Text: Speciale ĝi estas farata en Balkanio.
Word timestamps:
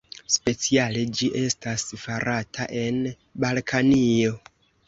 Speciale 0.35 1.03
ĝi 1.19 1.29
estas 1.41 1.85
farata 2.05 2.67
en 2.85 2.99
Balkanio. 3.45 4.35